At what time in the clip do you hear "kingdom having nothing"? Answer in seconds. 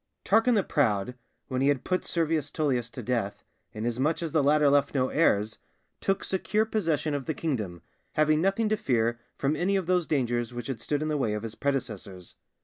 7.35-8.67